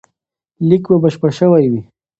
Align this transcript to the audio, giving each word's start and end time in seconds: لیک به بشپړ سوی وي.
لیک 0.67 0.83
به 0.89 0.97
بشپړ 1.03 1.31
سوی 1.39 1.65
وي. 1.71 1.81